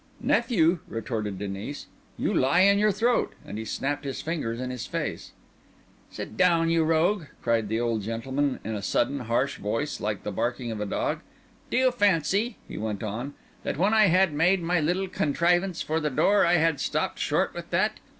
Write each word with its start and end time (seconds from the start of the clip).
"Nephew!" 0.19 0.79
retorted 0.87 1.37
Denis, 1.37 1.85
"you 2.17 2.33
lie 2.33 2.61
in 2.61 2.79
your 2.79 2.91
throat;" 2.91 3.33
and 3.45 3.59
he 3.59 3.65
snapped 3.65 4.03
his 4.03 4.19
fingers 4.19 4.59
in 4.59 4.71
his 4.71 4.87
face. 4.87 5.31
"Sit 6.09 6.35
down, 6.35 6.71
you 6.71 6.83
rogue!" 6.83 7.25
cried 7.43 7.69
the 7.69 7.79
old 7.79 8.01
gentleman, 8.01 8.59
in 8.63 8.73
a 8.73 8.81
sudden, 8.81 9.19
harsh 9.19 9.59
voice, 9.59 9.99
like 10.01 10.23
the 10.23 10.31
barking 10.31 10.71
of 10.71 10.81
a 10.81 10.87
dog. 10.87 11.19
"Do 11.69 11.77
you 11.77 11.91
fancy," 11.91 12.57
he 12.67 12.79
went 12.79 13.03
on, 13.03 13.35
"that 13.61 13.77
when 13.77 13.93
I 13.93 14.05
had 14.07 14.33
made 14.33 14.63
my 14.63 14.79
little 14.79 15.07
contrivance 15.07 15.83
for 15.83 15.99
the 15.99 16.09
door 16.09 16.47
I 16.47 16.53
had 16.53 16.79
stopped 16.79 17.19
short 17.19 17.53
with 17.53 17.69
that? 17.69 17.99